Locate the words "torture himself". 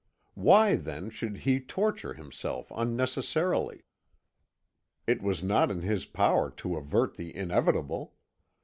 1.59-2.71